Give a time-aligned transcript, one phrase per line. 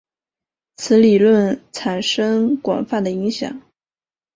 [0.77, 3.61] 此理论产生广泛的影响。